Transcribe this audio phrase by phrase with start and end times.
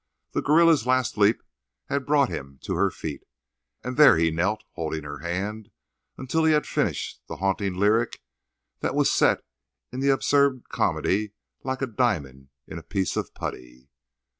[0.31, 1.43] The gorilla's last leap
[1.85, 3.21] had brought him to her feet,
[3.83, 5.69] and there he knelt, holding her hand,
[6.17, 8.19] until he had finished the haunting lyric
[8.79, 9.43] that was set
[9.91, 11.33] in the absurd comedy
[11.63, 13.91] like a diamond in a piece of putty.